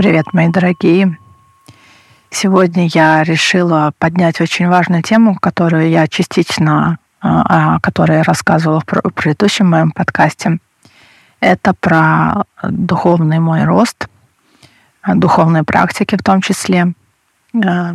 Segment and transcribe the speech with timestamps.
[0.00, 1.18] Привет, мои дорогие.
[2.30, 8.80] Сегодня я решила поднять очень важную тему, которую я частично, а, о которой я рассказывала
[8.80, 10.58] в предыдущем моем подкасте.
[11.40, 14.08] Это про духовный мой рост,
[15.06, 16.94] духовные практики в том числе.
[17.52, 17.92] Э,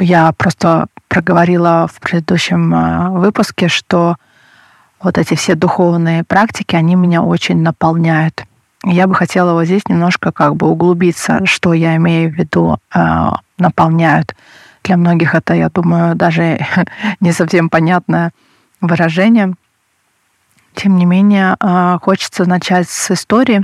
[0.00, 4.16] я просто проговорила в предыдущем выпуске, что
[5.00, 8.46] вот эти все духовные практики, они меня очень наполняют.
[8.84, 13.30] Я бы хотела вот здесь немножко как бы углубиться, что я имею в виду э,
[13.58, 14.34] наполняют.
[14.84, 16.60] Для многих это, я думаю, даже
[17.20, 18.32] не совсем понятное
[18.80, 19.54] выражение.
[20.74, 23.62] Тем не менее, э, хочется начать с истории,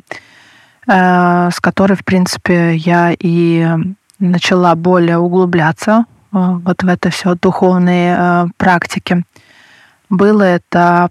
[0.86, 3.66] э, с которой, в принципе, я и
[4.18, 9.24] начала более углубляться вот в это все духовные практики.
[10.10, 11.08] Было это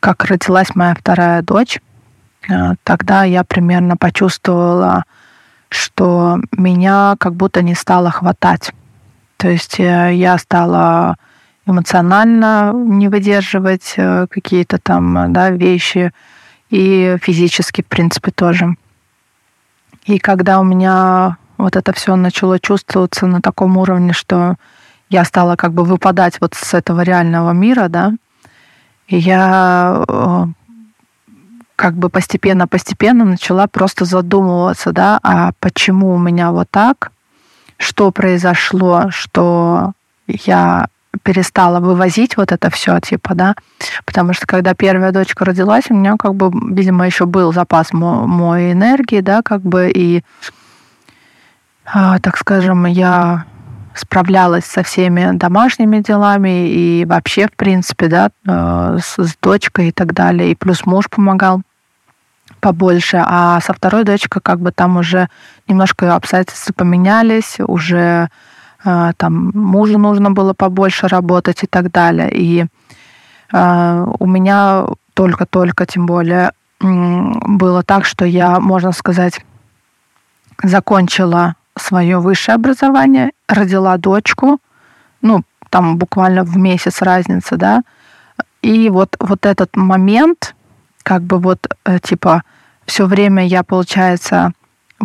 [0.00, 1.80] как родилась моя вторая дочь,
[2.48, 5.04] э, тогда я примерно почувствовала,
[5.68, 8.72] что меня как будто не стало хватать.
[9.36, 11.16] То есть э, я стала
[11.66, 16.12] эмоционально не выдерживать э, какие-то там да, вещи
[16.70, 18.74] и физически, в принципе, тоже.
[20.04, 24.56] И когда у меня вот это все начало чувствоваться на таком уровне, что
[25.10, 28.12] я стала как бы выпадать вот с этого реального мира, да,
[29.08, 30.44] я э,
[31.76, 37.12] как бы постепенно-постепенно начала просто задумываться, да, а почему у меня вот так,
[37.78, 39.92] что произошло, что
[40.26, 40.88] я
[41.22, 43.54] перестала вывозить вот это все, типа, да,
[44.04, 48.72] потому что когда первая дочка родилась, у меня как бы, видимо, еще был запас моей
[48.72, 50.22] энергии, да, как бы, и,
[51.86, 53.46] а, так скажем, я
[53.94, 59.92] справлялась со всеми домашними делами и вообще, в принципе, да, э, с, с дочкой и
[59.92, 60.52] так далее.
[60.52, 61.62] И плюс муж помогал
[62.60, 65.28] побольше, а со второй дочкой как бы там уже
[65.66, 68.28] немножко обстоятельства поменялись, уже
[68.84, 72.30] э, там мужу нужно было побольше работать и так далее.
[72.32, 72.66] И
[73.52, 79.44] э, у меня только-только, тем более, было так, что я, можно сказать,
[80.62, 84.60] закончила свое высшее образование, родила дочку,
[85.22, 87.82] ну, там буквально в месяц разница, да,
[88.62, 90.54] и вот, вот этот момент,
[91.02, 92.42] как бы вот, э, типа,
[92.86, 94.52] все время я, получается,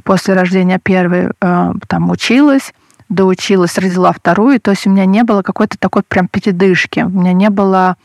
[0.04, 2.74] после рождения первой э, там училась,
[3.10, 7.34] доучилась, родила вторую, то есть у меня не было какой-то такой прям передышки, у меня
[7.34, 7.96] не было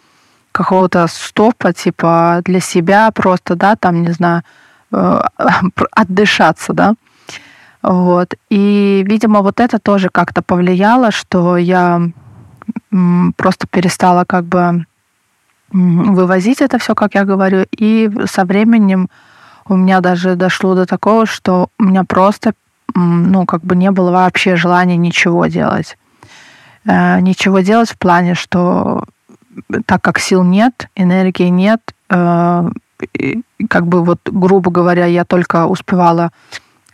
[0.53, 4.43] какого-то стопа, типа, для себя просто, да, там, не знаю,
[4.93, 5.21] э,
[5.93, 6.95] отдышаться, да.
[7.83, 8.35] Вот.
[8.51, 12.11] И, видимо, вот это тоже как-то повлияло, что я
[13.37, 14.85] просто перестала как бы
[15.71, 19.09] вывозить это все, как я говорю, и со временем
[19.67, 22.53] у меня даже дошло до такого, что у меня просто,
[22.95, 25.99] ну, как бы не было вообще желания ничего делать.
[26.87, 29.05] Э, ничего делать в плане, что
[29.85, 32.71] так как сил нет, энергии нет, э,
[33.69, 36.31] как бы вот, грубо говоря, я только успевала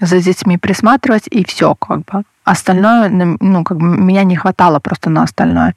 [0.07, 2.23] за детьми присматривать, и все, как бы.
[2.45, 5.75] Остальное, ну, как бы меня не хватало просто на остальное.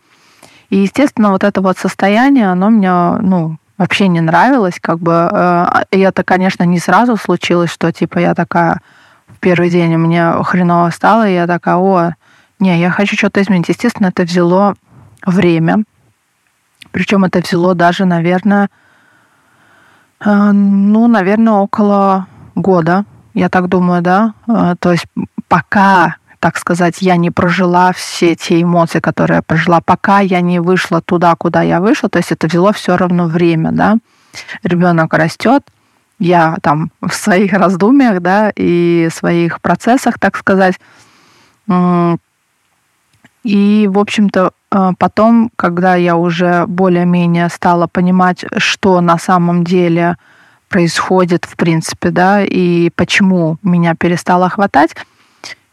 [0.69, 5.29] И, естественно, вот это вот состояние, оно мне, ну, вообще не нравилось, как бы.
[5.31, 8.81] Э, и это, конечно, не сразу случилось, что, типа, я такая
[9.27, 12.13] в первый день мне хреново стало, и я такая, о,
[12.59, 13.69] не, я хочу что-то изменить.
[13.69, 14.75] Естественно, это взяло
[15.25, 15.83] время.
[16.91, 18.69] Причем это взяло даже, наверное,
[20.19, 23.05] э, ну, наверное, около года
[23.37, 24.33] я так думаю, да.
[24.47, 25.05] А, то есть
[25.47, 30.59] пока, так сказать, я не прожила все те эмоции, которые я прожила, пока я не
[30.59, 33.97] вышла туда, куда я вышла, то есть это взяло все равно время, да.
[34.63, 35.63] Ребенок растет,
[36.19, 40.79] я там в своих раздумьях, да, и своих процессах, так сказать.
[43.43, 50.17] И, в общем-то, а, потом, когда я уже более-менее стала понимать, что на самом деле
[50.69, 54.95] происходит, в принципе, да, и почему меня перестало хватать,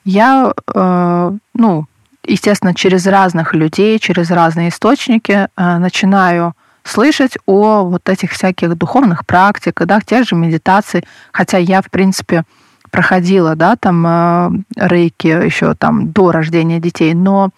[0.04, 1.86] я, э, ну,
[2.26, 6.54] естественно, через разных людей, через разные источники э, начинаю
[6.84, 12.44] слышать о вот этих всяких духовных практиках, да, тех же медитаций, хотя я, в принципе,
[12.90, 17.50] проходила, да, там э, рейки еще там до рождения детей, но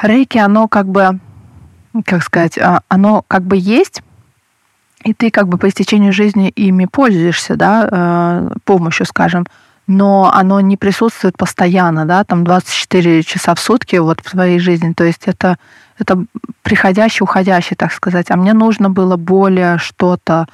[0.00, 1.18] рейки, оно как бы,
[2.06, 4.02] как сказать, а, оно как бы есть,
[5.04, 9.46] и ты как бы по истечению жизни ими пользуешься, да, э, помощью, скажем,
[9.86, 14.94] но оно не присутствует постоянно, да, там 24 часа в сутки вот в твоей жизни.
[14.94, 15.58] То есть это,
[15.98, 16.24] это
[16.62, 18.30] приходящий, уходящий, так сказать.
[18.30, 20.46] А мне нужно было более что-то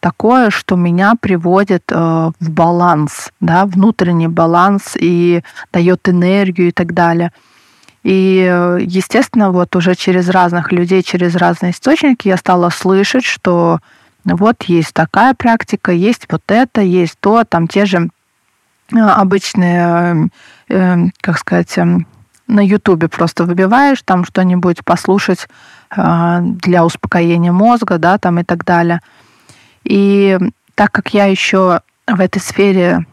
[0.00, 1.94] такое, что меня приводит э,
[2.40, 7.32] в баланс, да, внутренний баланс и дает энергию и так далее.
[8.04, 8.38] И,
[8.80, 13.80] естественно, вот уже через разных людей, через разные источники я стала слышать, что
[14.36, 18.10] вот есть такая практика, есть вот это, есть то, там те же
[18.92, 20.30] э, обычные,
[20.68, 22.06] э, как сказать, эм,
[22.46, 25.48] на Ютубе просто выбиваешь там что-нибудь послушать
[25.96, 29.00] э, для успокоения мозга, да, там и так далее.
[29.84, 30.38] И
[30.74, 33.06] так как я еще в этой сфере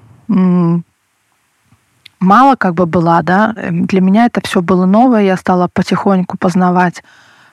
[2.19, 7.03] мало как бы была, да, для меня это все было новое, я стала потихоньку познавать,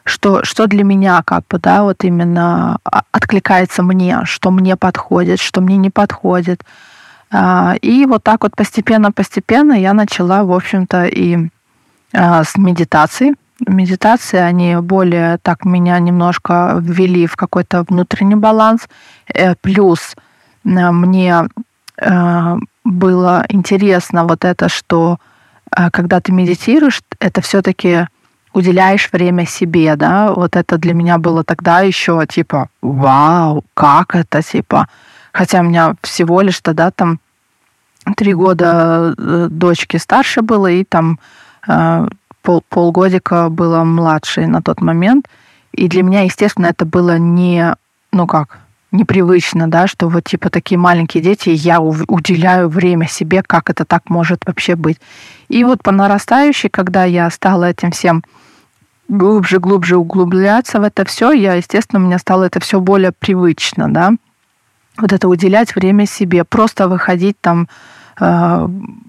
[0.05, 5.41] что, что для меня как бы, да, вот именно а, откликается мне, что мне подходит,
[5.41, 6.65] что мне не подходит.
[7.31, 11.49] А, и вот так вот постепенно-постепенно я начала, в общем-то, и
[12.13, 13.35] а, с медитации.
[13.67, 18.89] Медитации, они более так меня немножко ввели в какой-то внутренний баланс.
[19.33, 20.17] Э, плюс
[20.65, 21.45] мне
[21.97, 25.19] э, было интересно вот это, что
[25.77, 28.09] э, когда ты медитируешь, это все-таки
[28.53, 34.43] уделяешь время себе, да, вот это для меня было тогда еще типа, вау, как это,
[34.43, 34.89] типа,
[35.33, 37.19] хотя у меня всего лишь тогда там
[38.17, 41.19] три года э, дочки старше было, и там
[41.69, 42.09] э,
[42.43, 45.29] пол, полгодика было младше на тот момент.
[45.73, 47.75] И для меня, естественно, это было не,
[48.13, 48.59] ну как,
[48.91, 54.11] непривычно, да, что вот типа такие маленькие дети, я уделяю время себе, как это так
[54.11, 55.01] может вообще быть.
[55.49, 58.23] И вот по нарастающей, когда я стала этим всем
[59.13, 63.93] глубже, глубже углубляться в это все, я, естественно, у меня стало это все более привычно,
[63.93, 64.13] да,
[64.99, 67.69] вот это уделять время себе, просто выходить там
[68.21, 68.69] э,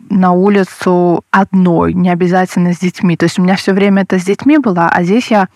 [0.10, 3.18] на улицу одной, не обязательно с детьми.
[3.18, 5.48] То есть у меня все время это с детьми было, а здесь я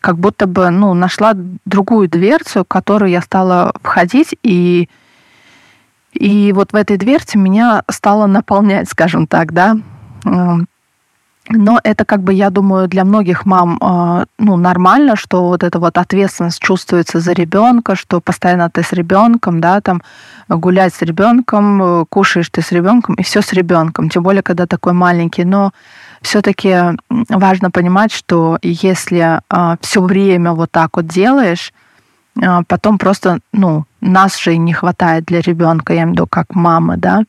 [0.00, 1.32] как будто бы ну, нашла
[1.64, 4.88] другую дверцу, в которую я стала входить, и,
[6.12, 9.76] и вот в этой дверце меня стало наполнять, скажем так, да.
[11.48, 15.78] Но это как бы, я думаю, для многих мам э, ну, нормально, что вот эта
[15.78, 20.02] вот ответственность чувствуется за ребенка, что постоянно ты с ребенком, да, там
[20.48, 24.66] гулять с ребенком, э, кушаешь ты с ребенком, и все с ребенком, тем более, когда
[24.66, 25.44] такой маленький.
[25.44, 25.70] Но
[26.20, 31.72] все-таки важно понимать, что если э, все время вот так вот делаешь,
[32.68, 36.98] потом просто, ну, нас же не хватает для ребенка, я имею в виду, как мамы,
[36.98, 37.22] да.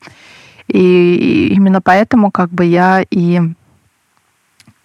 [0.66, 3.40] И именно поэтому как бы я и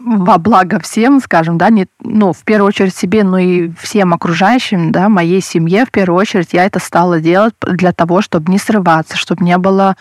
[0.03, 4.91] во благо всем, скажем, да, не, ну, в первую очередь себе, но и всем окружающим,
[4.91, 9.15] да, моей семье, в первую очередь, я это стала делать для того, чтобы не срываться,
[9.17, 9.95] чтобы не было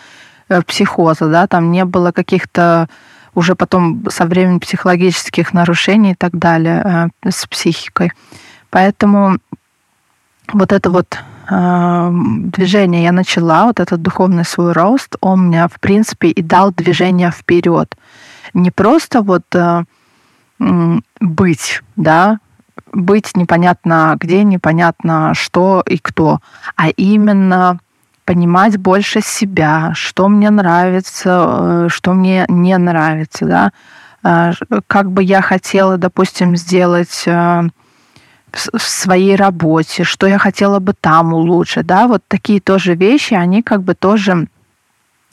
[0.49, 2.89] э, психоза, да, там не было каких-то
[3.35, 8.13] уже потом со временем психологических нарушений и так далее э, с психикой.
[8.71, 9.39] Поэтому
[10.53, 11.17] вот это вот
[11.49, 16.73] э, движение я начала, вот этот духовный свой рост, он мне, в принципе, и дал
[16.73, 17.95] движение вперед
[18.55, 19.85] не просто вот э,
[21.20, 22.38] быть, да,
[22.93, 26.41] быть непонятно где, непонятно что и кто,
[26.76, 27.79] а именно
[28.25, 33.73] понимать больше себя, что мне нравится, э, что мне не нравится, да,
[34.23, 34.53] э,
[34.87, 37.62] как бы я хотела, допустим, сделать э,
[38.53, 43.62] в своей работе, что я хотела бы там улучшить, да, вот такие тоже вещи, они
[43.62, 44.47] как бы тоже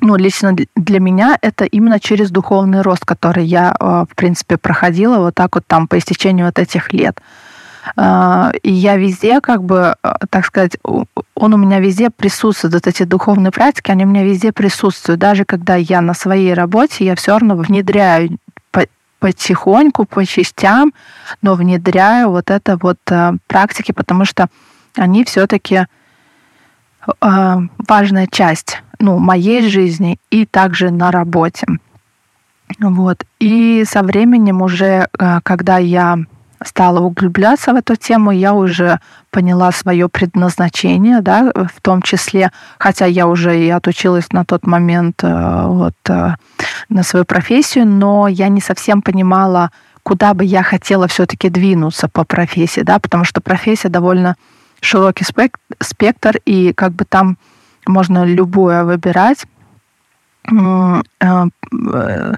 [0.01, 5.17] ну, лично для меня это именно через духовный рост, который я, э, в принципе, проходила
[5.17, 7.19] вот так вот там по истечению вот этих лет.
[7.97, 12.73] Э, и я везде, как бы, э, так сказать, он у меня везде присутствует.
[12.73, 15.19] Вот эти духовные практики, они у меня везде присутствуют.
[15.19, 18.37] Даже когда я на своей работе, я все равно внедряю
[19.19, 20.93] потихоньку, по частям,
[21.41, 22.99] но внедряю вот это вот
[23.47, 24.47] практики, потому что
[24.95, 25.87] они все-таки
[27.19, 31.65] важная часть ну, моей жизни и также на работе.
[32.79, 33.23] Вот.
[33.39, 36.19] И со временем уже, э, когда я
[36.63, 38.99] стала углубляться в эту тему, я уже
[39.31, 45.23] поняла свое предназначение, да, в том числе, хотя я уже и отучилась на тот момент
[45.23, 46.35] э, вот, э,
[46.89, 49.71] на свою профессию, но я не совсем понимала,
[50.03, 54.35] куда бы я хотела все-таки двинуться по профессии, да, потому что профессия довольно
[54.81, 55.25] широкий
[55.81, 57.37] спектр, и как бы там
[57.87, 59.45] можно любое выбирать.
[60.51, 62.33] Э, э,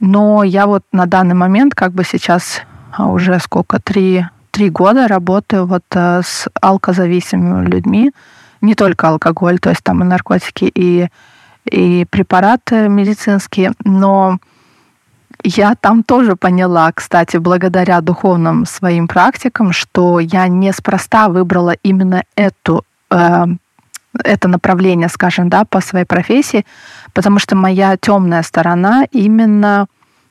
[0.00, 2.62] но я вот на данный момент как бы сейчас
[2.98, 8.12] уже сколько, три, три года работаю вот э, с алкозависимыми людьми,
[8.60, 11.08] не только алкоголь, то есть там и наркотики, и,
[11.64, 14.38] и препараты медицинские, но
[15.44, 22.84] я там тоже поняла, кстати, благодаря духовным своим практикам, что я неспроста выбрала именно эту
[24.24, 26.64] это направление, скажем, да, по своей профессии,
[27.12, 29.86] потому что моя темная сторона именно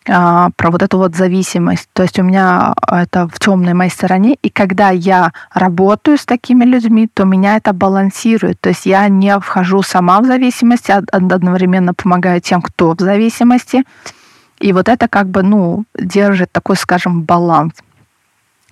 [0.10, 1.90] а, про вот эту вот зависимость.
[1.94, 6.64] То есть у меня это в темной моей стороне, и когда я работаю с такими
[6.64, 8.60] людьми, то меня это балансирует.
[8.62, 13.84] То есть я не вхожу сама в зависимость, а одновременно помогаю тем, кто в зависимости.
[14.60, 17.74] И вот это как бы, ну, держит такой, скажем, баланс.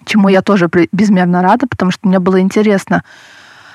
[0.06, 3.04] Чему я тоже безмерно рада, потому что мне было интересно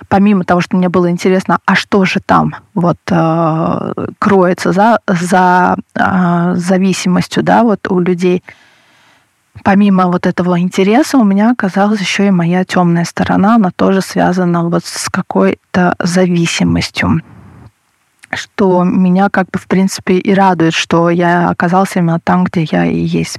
[0.09, 5.76] помимо того, что мне было интересно, а что же там вот э, кроется за, за
[5.95, 8.42] э, зависимостью, да, вот у людей,
[9.64, 14.69] помимо вот этого интереса, у меня оказалась еще и моя темная сторона, она тоже связана
[14.69, 17.21] вот с какой-то зависимостью
[18.33, 22.87] что меня как бы в принципе и радует, что я оказался именно там, где я
[22.87, 23.38] и есть.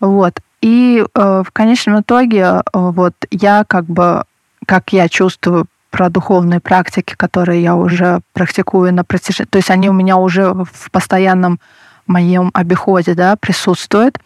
[0.00, 0.40] Вот.
[0.60, 4.24] И э, в конечном итоге э, вот я как бы
[4.68, 9.48] как я чувствую про духовные практики, которые я уже практикую на протяжении...
[9.48, 11.58] То есть они у меня уже в постоянном
[12.06, 14.18] моем обиходе да, присутствуют.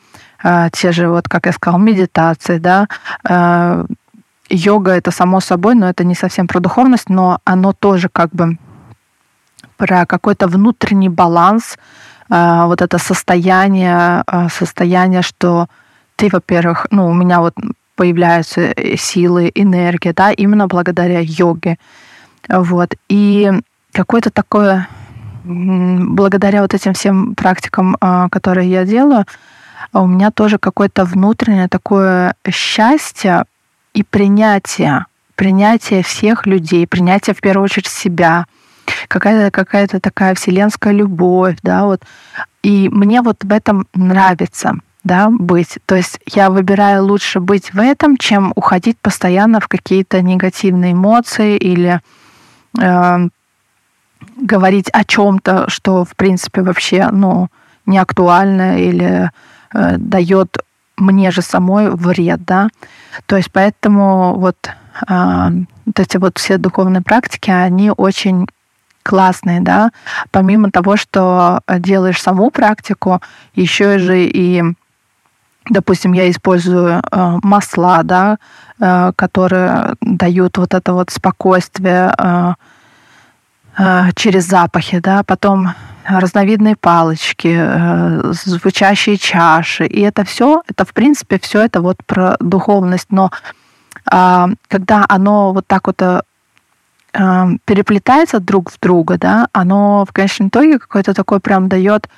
[0.42, 2.88] Э, те же, вот, как я сказала, медитации, да,
[3.28, 3.84] э,
[4.50, 8.58] йога это само собой, но это не совсем про духовность, но оно тоже как бы
[9.76, 11.78] про какой-то внутренний баланс,
[12.30, 15.68] э, вот это состояние, состояние, что
[16.16, 17.54] ты, во-первых, ну, у меня вот
[18.02, 21.76] появляются э, силы, энергия, да, именно благодаря йоге.
[22.48, 22.96] Вот.
[23.08, 23.48] И
[23.92, 24.88] какое-то такое,
[25.44, 29.24] благодаря вот этим всем практикам, а, которые я делаю,
[29.92, 33.44] у меня тоже какое-то внутреннее такое счастье
[33.94, 35.06] и принятие,
[35.36, 38.46] принятие всех людей, принятие в первую очередь себя,
[39.06, 42.02] какая-то какая такая вселенская любовь, да, вот.
[42.64, 45.78] И мне вот в этом нравится да, быть.
[45.86, 51.56] То есть я выбираю лучше быть в этом, чем уходить постоянно в какие-то негативные эмоции
[51.56, 52.00] или
[52.80, 53.28] э,
[54.36, 57.48] говорить о чем-то, что в принципе вообще ну,
[57.86, 59.30] не актуально или
[59.74, 60.58] э, дает
[60.96, 62.68] мне же самой вред, да.
[63.26, 64.56] То есть поэтому вот,
[65.08, 65.48] э,
[65.86, 68.46] вот эти вот все духовные практики, они очень
[69.02, 69.90] классные, да,
[70.30, 73.20] помимо того, что делаешь саму практику,
[73.56, 74.62] еще же и
[75.70, 78.38] допустим, я использую э, масла, да,
[78.80, 82.54] э, которые дают вот это вот спокойствие э,
[83.78, 90.92] э, через запахи, да, потом разновидные палочки, э, звучащие чаши, и это все, это в
[90.92, 93.30] принципе все это вот про духовность, но
[94.10, 96.22] э, когда оно вот так вот э,
[97.64, 102.10] переплетается друг в друга, да, оно в конечном итоге какой-то такой прям дает а,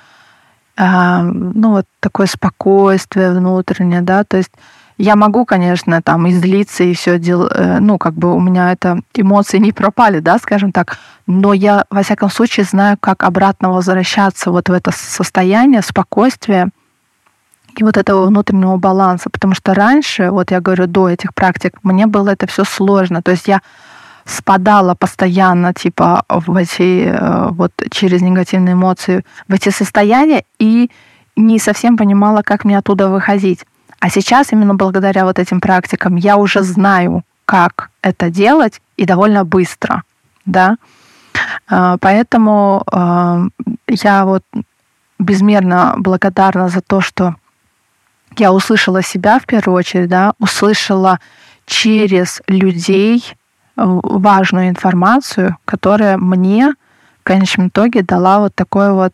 [0.77, 4.51] ну, вот такое спокойствие внутреннее, да, то есть
[4.97, 9.01] я могу, конечно, там излиться и все делать, э, ну, как бы у меня это
[9.13, 14.51] эмоции не пропали, да, скажем так, но я, во всяком случае, знаю, как обратно возвращаться
[14.51, 16.69] вот в это состояние спокойствия
[17.77, 22.07] и вот этого внутреннего баланса, потому что раньше, вот я говорю, до этих практик, мне
[22.07, 23.61] было это все сложно, то есть я
[24.25, 30.89] спадала постоянно, типа, в эти, э, вот через негативные эмоции, в эти состояния и
[31.35, 33.65] не совсем понимала, как мне оттуда выходить.
[33.99, 39.45] А сейчас именно благодаря вот этим практикам я уже знаю, как это делать и довольно
[39.45, 40.03] быстро,
[40.45, 40.77] да.
[41.69, 43.47] Э, поэтому э,
[43.89, 44.43] я вот
[45.19, 47.35] безмерно благодарна за то, что
[48.37, 51.19] я услышала себя в первую очередь, да, услышала
[51.65, 53.23] через людей,
[53.75, 56.73] важную информацию, которая мне
[57.19, 59.13] в конечном итоге дала вот такой вот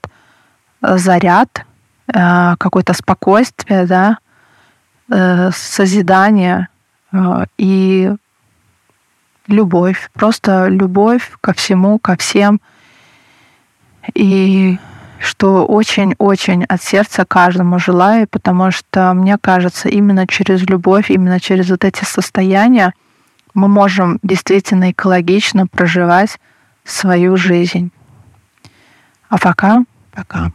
[0.81, 1.65] э, заряд,
[2.13, 4.17] э, какое-то спокойствие, да,
[5.09, 6.67] э, созидание
[7.57, 8.13] и
[9.47, 12.61] любовь, просто любовь ко всему, ко всем.
[14.13, 14.77] И
[15.19, 21.69] что очень-очень от сердца каждому желаю, потому что мне кажется, именно через любовь, именно через
[21.69, 22.93] вот эти состояния
[23.53, 26.39] мы можем действительно экологично проживать
[26.83, 27.91] свою жизнь.
[29.29, 30.51] А пока, пока.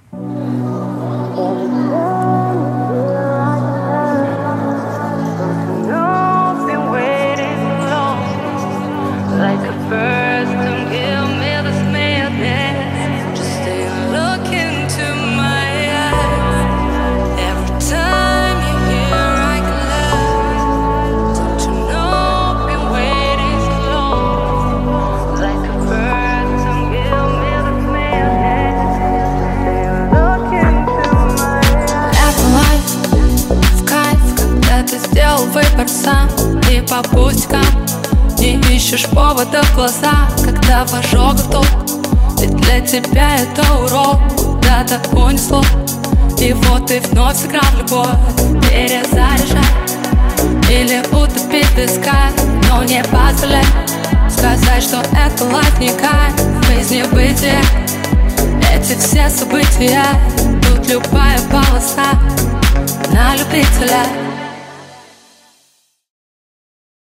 [38.96, 41.66] Ищешь повода в глаза, когда в ожогах толк
[42.40, 45.62] Ведь для тебя это урок, куда-то понесло.
[46.38, 48.08] И вот ты вновь сыграл любовь,
[48.62, 49.66] перезаряжай
[50.70, 52.30] Или утопить песка,
[52.70, 53.66] но не позволяй.
[54.30, 55.78] Сказать, что это ладника.
[55.78, 57.60] не кайф, жизнь бытие
[58.72, 60.04] Эти все события,
[60.62, 62.18] тут любая полоса
[63.12, 64.25] на любителя.